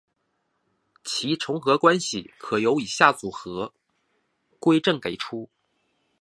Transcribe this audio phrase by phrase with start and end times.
[1.03, 3.71] 其重合关系可由以下重合
[4.59, 5.47] 矩阵给出。